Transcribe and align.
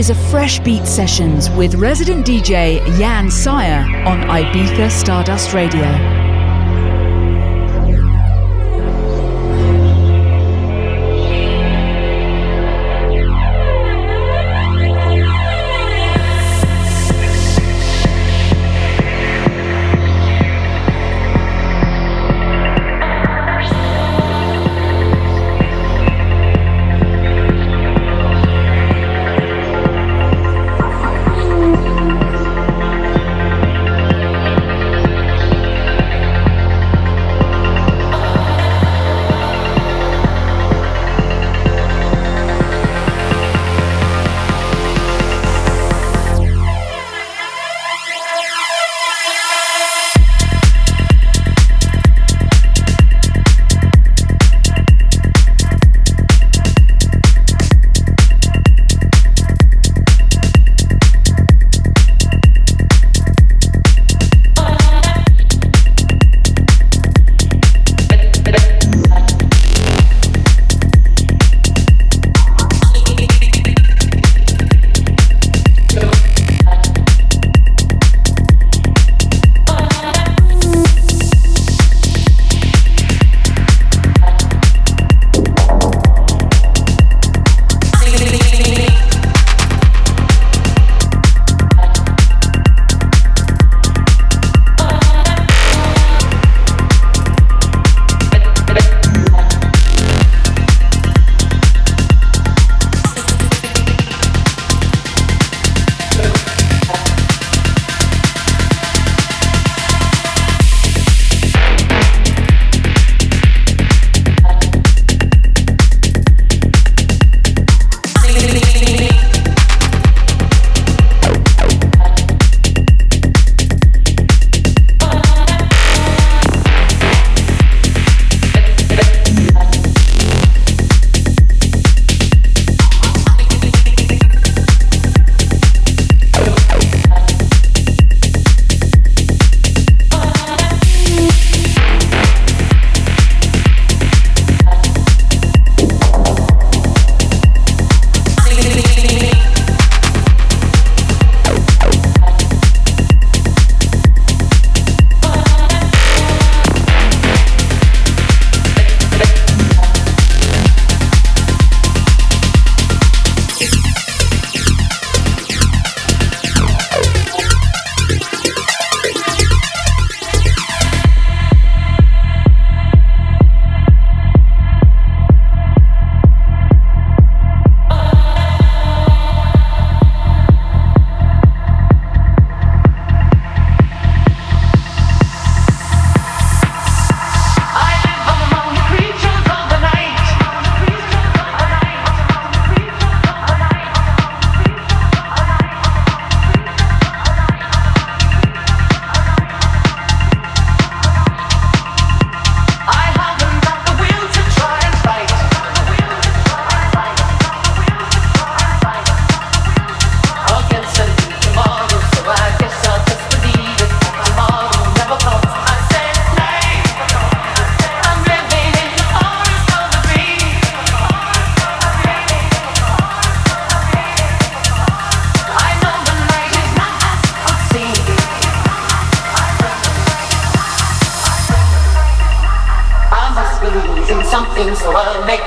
is 0.00 0.08
a 0.08 0.14
Fresh 0.14 0.60
Beat 0.60 0.86
Sessions 0.86 1.50
with 1.50 1.74
resident 1.74 2.24
DJ 2.24 2.82
Jan 2.96 3.30
Syre 3.30 3.84
on 4.06 4.20
Ibiza 4.22 4.90
Stardust 4.90 5.52
Radio. 5.52 6.29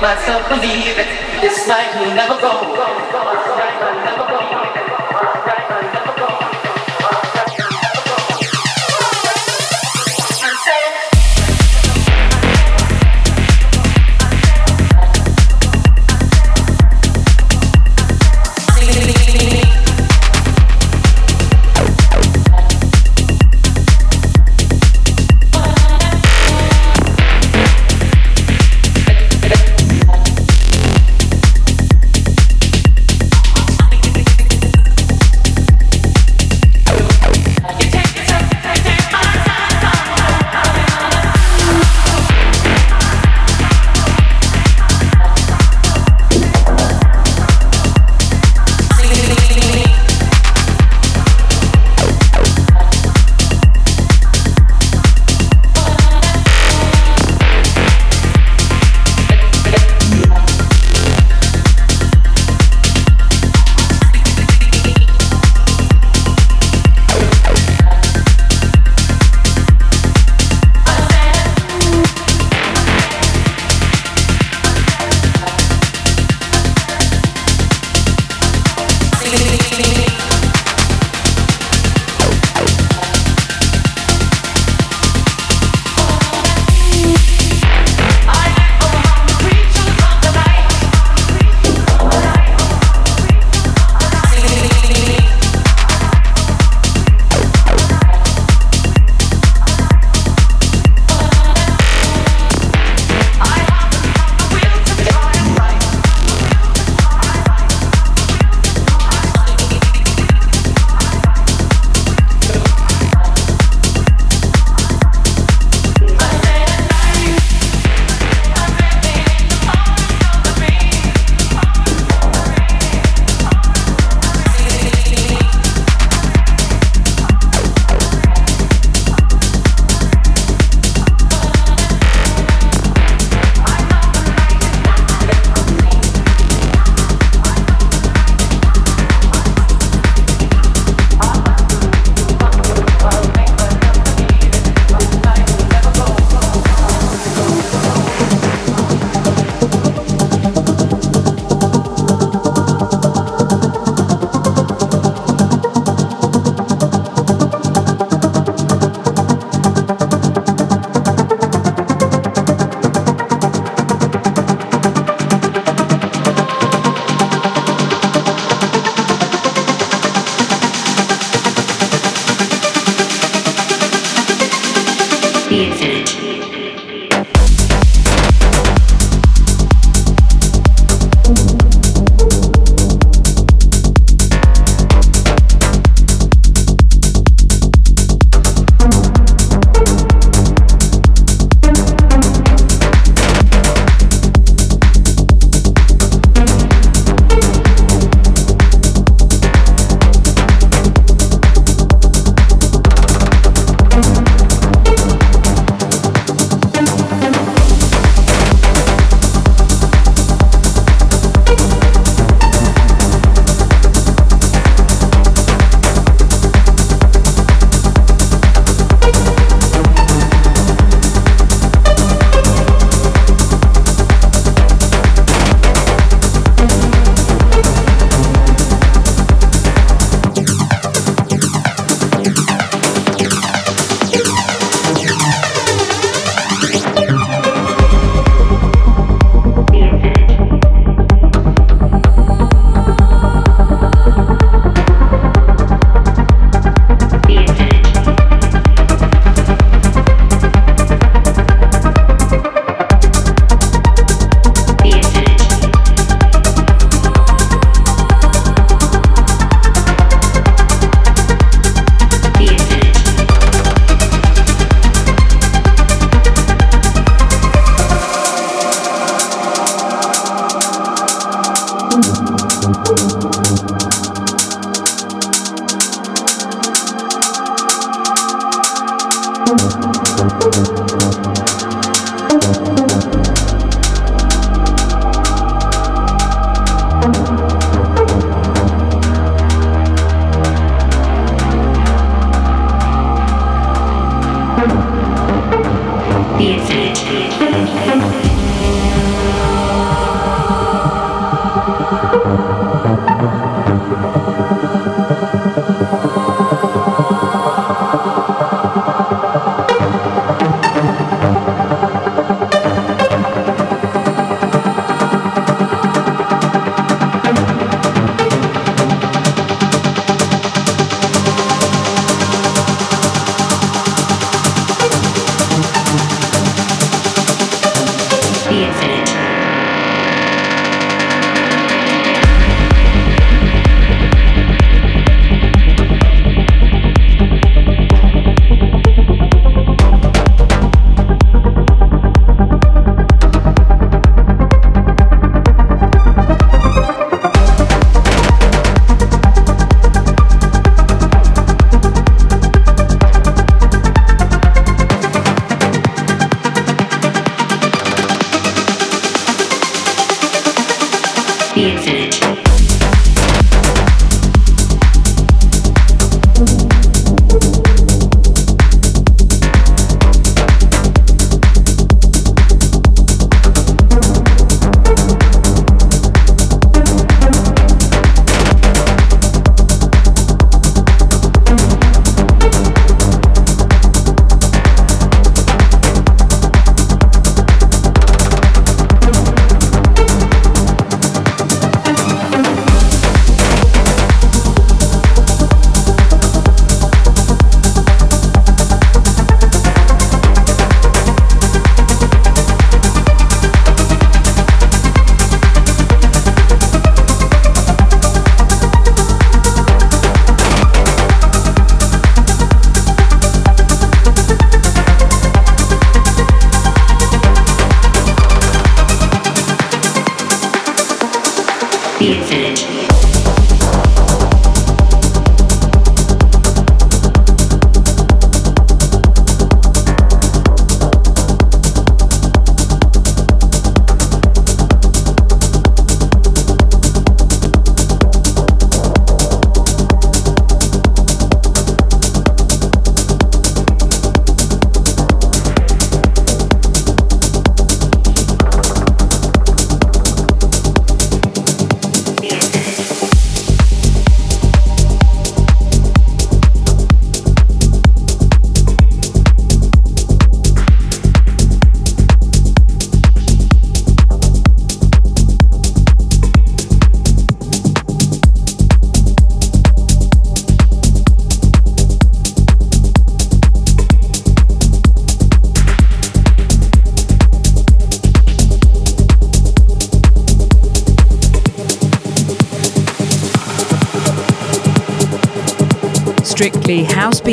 myself 0.03 0.43
believe 0.49 0.99
it. 0.99 1.07
This 1.39 1.65
night 1.65 1.95
will 1.97 2.13
never 2.13 2.35
go 2.41 2.62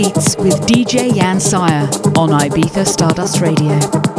Beats 0.01 0.35
with 0.39 0.55
DJ 0.63 1.15
Jan 1.15 1.39
Syre 1.39 1.83
on 2.17 2.31
Ibiza 2.31 2.87
Stardust 2.87 3.43
Radio. 3.43 4.10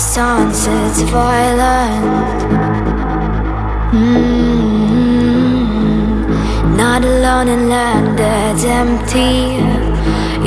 Sound 0.00 0.56
sets 0.56 1.02
violent. 1.02 2.42
Mm-hmm. 3.92 4.36
Not 6.76 7.04
alone 7.04 7.48
in 7.48 7.68
land 7.68 8.18
that's 8.18 8.64
empty. 8.64 9.60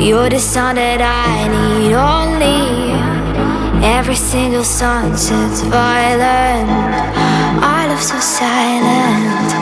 You're 0.04 0.28
the 0.28 0.40
sound 0.40 0.78
that 0.78 1.00
I 1.00 1.48
need 1.54 1.94
only. 2.16 2.92
Every 3.96 4.16
single 4.16 4.64
sunset's 4.64 5.60
violent. 5.62 6.68
I 7.62 7.86
love 7.88 8.02
so 8.02 8.18
silent. 8.18 9.54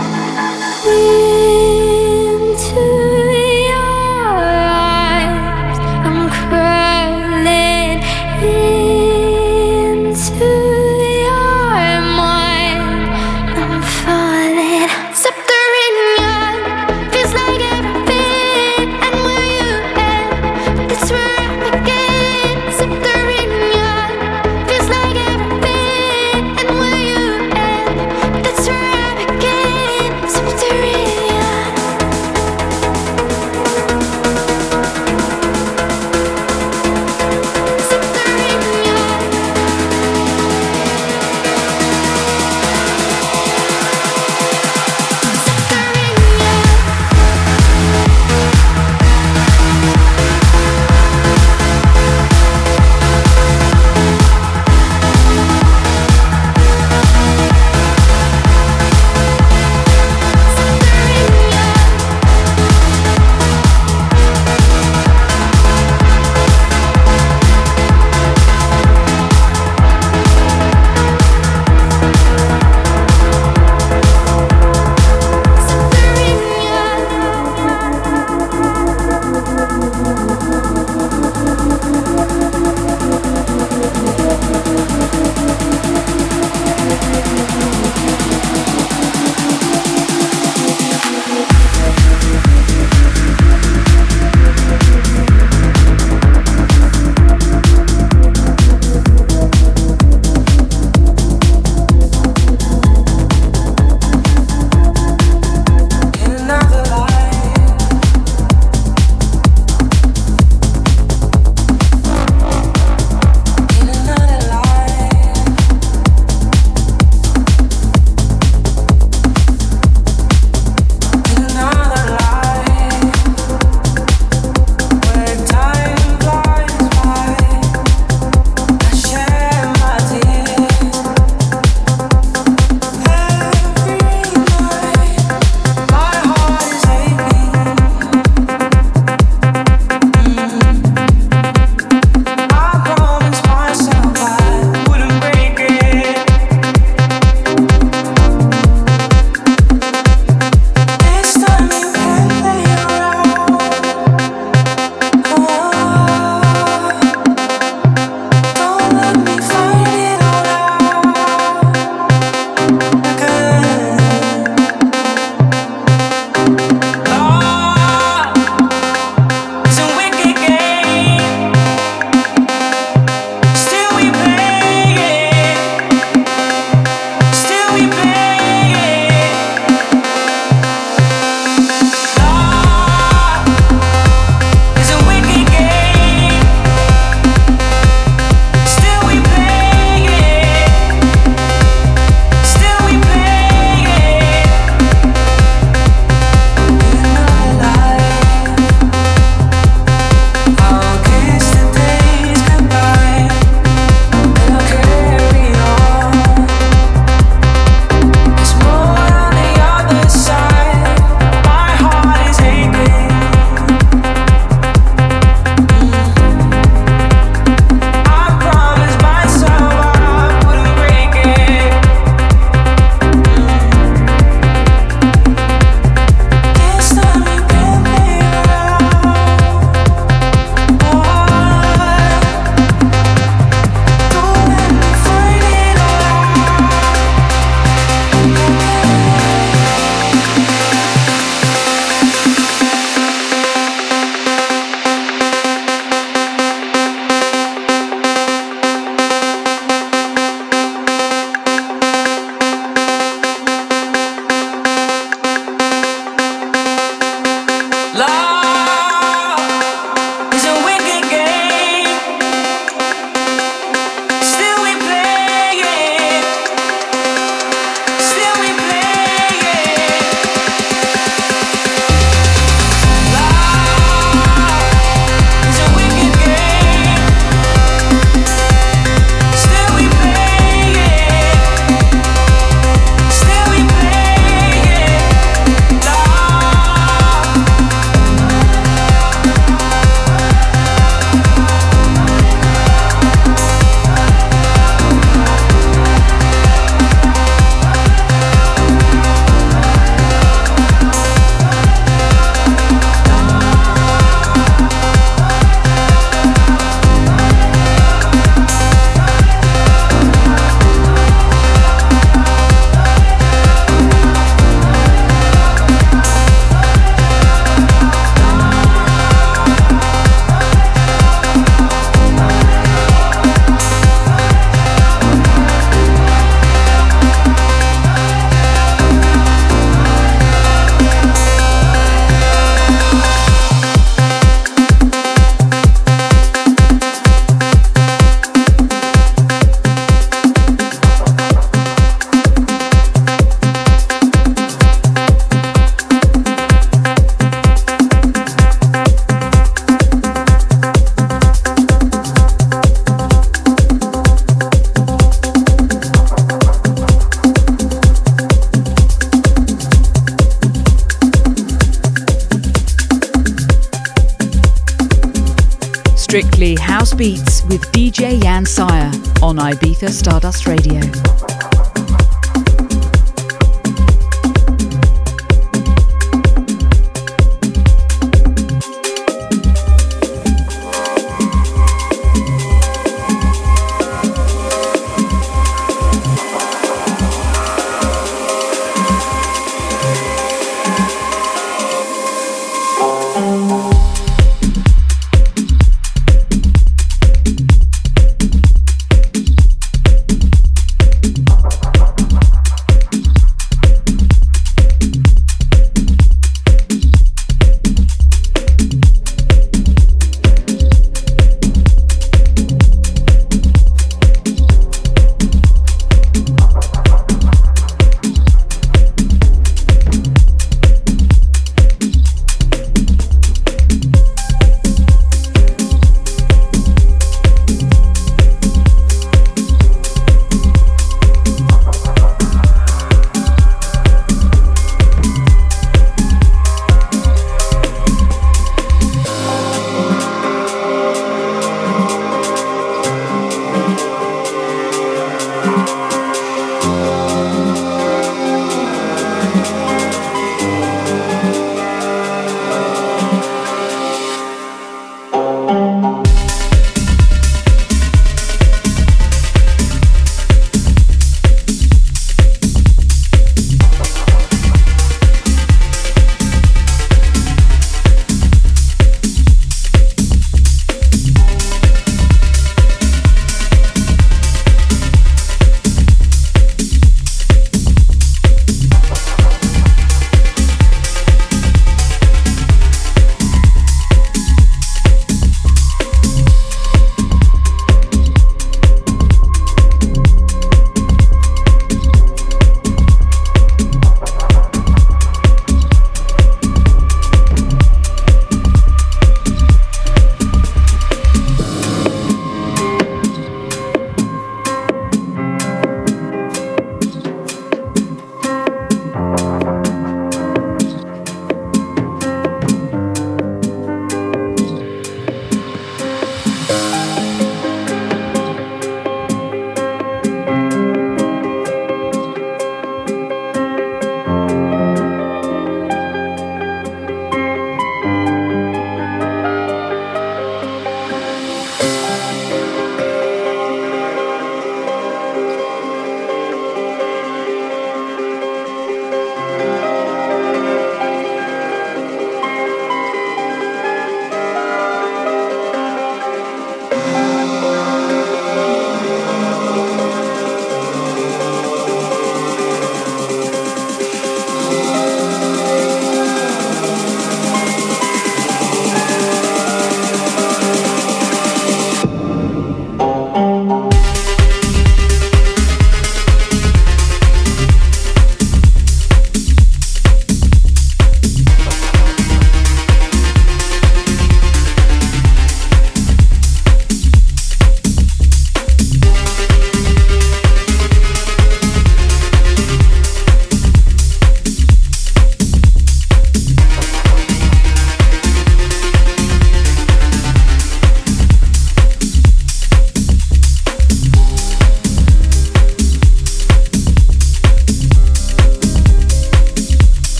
Stardust 369.90 370.46
Radio. 370.46 370.81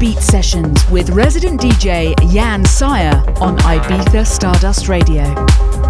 Beat 0.00 0.18
Sessions 0.20 0.88
with 0.90 1.10
resident 1.10 1.60
DJ 1.60 2.16
Jan 2.32 2.64
Syre 2.64 3.22
on 3.38 3.58
Ibiza 3.58 4.26
Stardust 4.26 4.88
Radio. 4.88 5.89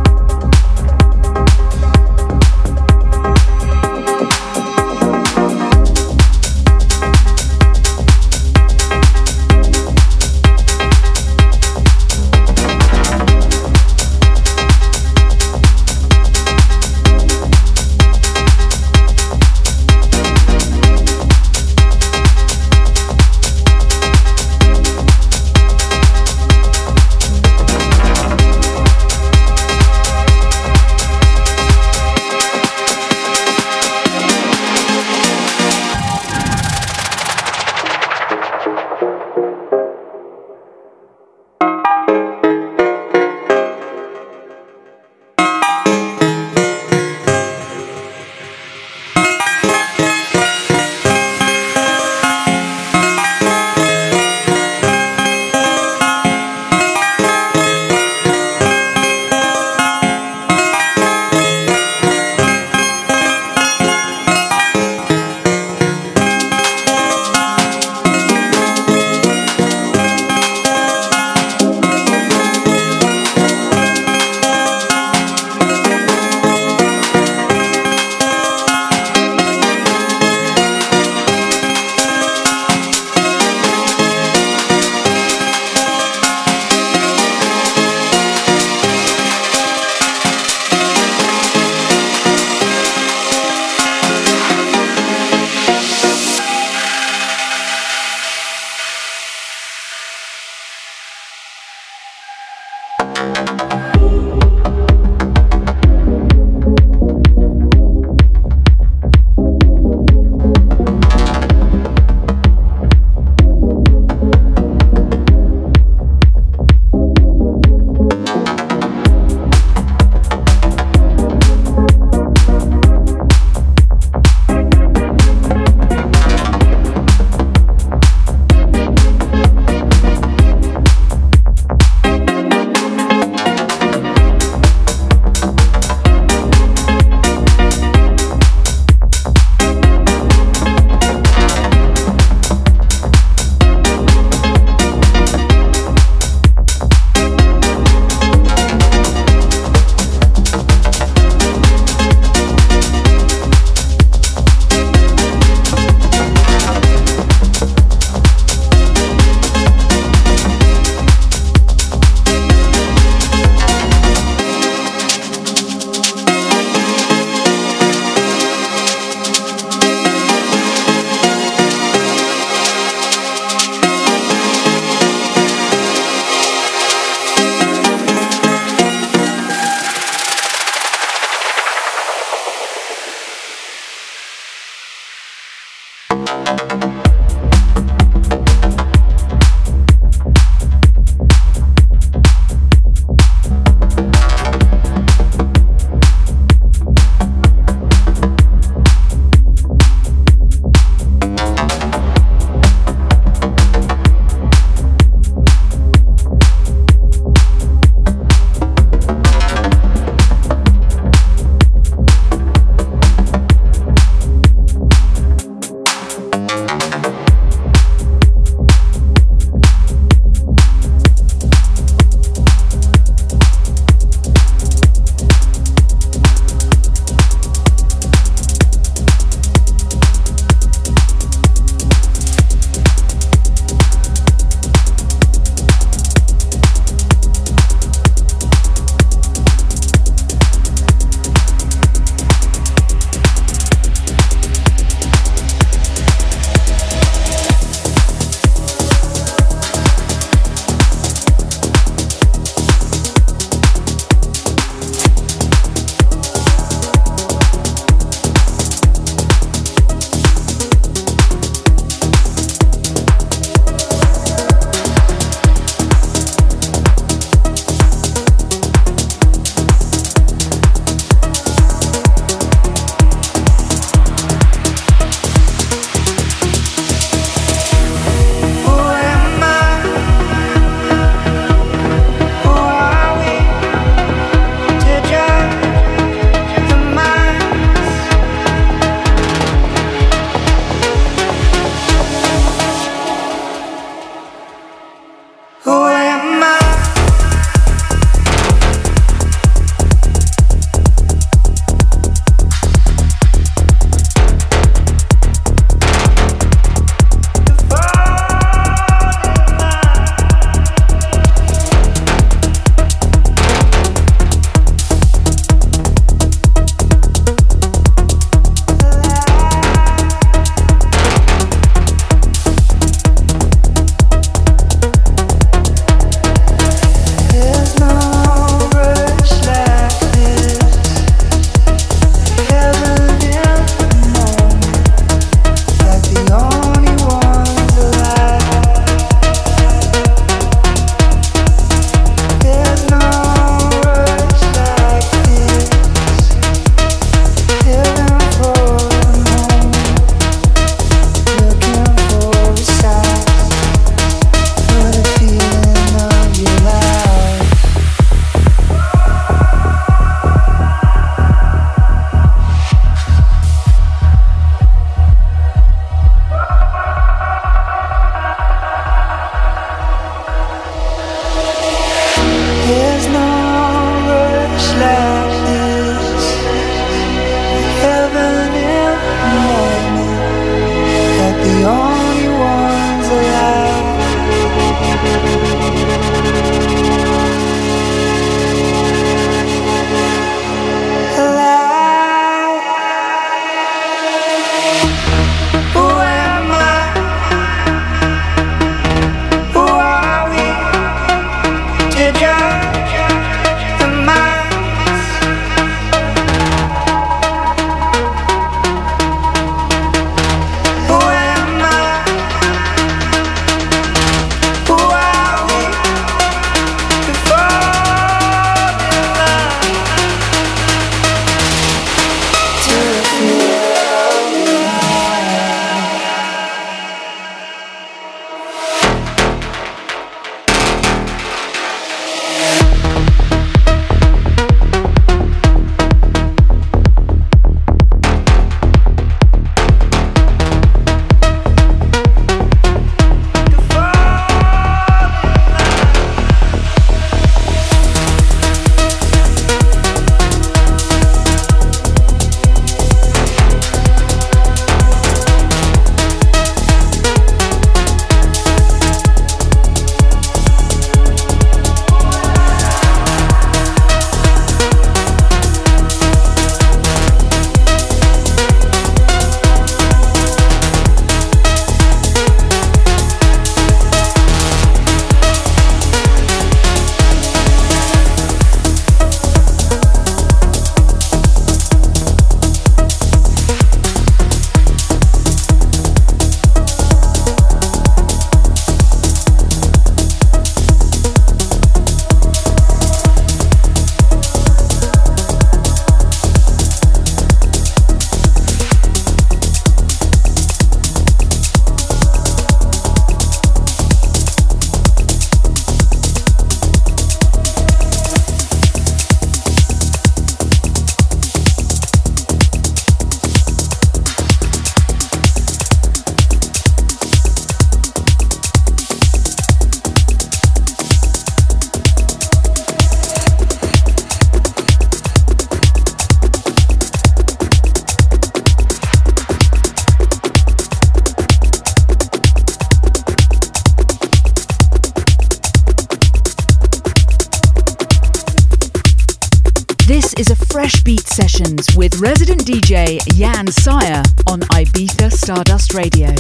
Fresh 540.51 540.83
Beat 540.83 541.07
Sessions 541.07 541.67
with 541.77 542.01
resident 542.01 542.45
DJ 542.45 542.99
Jan 543.17 543.47
Syre 543.47 544.03
on 544.27 544.41
Ibiza 544.51 545.13
Stardust 545.13 545.75
Radio. 545.75 546.13